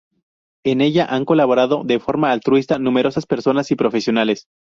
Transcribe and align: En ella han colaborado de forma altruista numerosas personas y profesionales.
En 0.65 0.81
ella 0.81 1.05
han 1.05 1.25
colaborado 1.25 1.83
de 1.85 1.99
forma 1.99 2.31
altruista 2.31 2.79
numerosas 2.79 3.27
personas 3.27 3.69
y 3.69 3.75
profesionales. 3.75 4.47